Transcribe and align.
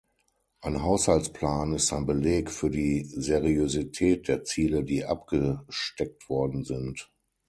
Ein 0.61 0.81
Haushaltsplan 0.81 1.73
ist 1.75 1.93
ein 1.93 2.07
Beleg 2.07 2.49
für 2.49 2.71
die 2.71 3.03
Seriosität 3.03 4.27
der 4.29 4.43
Ziele, 4.43 4.83
die 4.83 5.05
abgesteckt 5.05 6.27
worden 6.27 6.63
sind. 6.63 7.11